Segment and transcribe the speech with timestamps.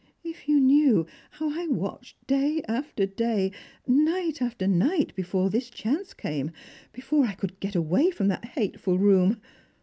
[0.23, 3.51] If you knew how I watched day after day,
[3.85, 6.49] night after night, before this chance came,
[6.91, 9.39] before I could get away from that hateful room